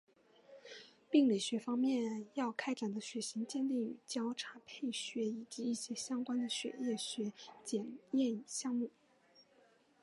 [1.11, 7.31] 病理学方面要开展的血型鉴定与交叉配血以及一些相关的血液学
[7.63, 8.89] 检验项目。